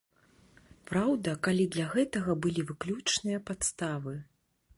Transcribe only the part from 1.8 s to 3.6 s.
гэтага былі выключныя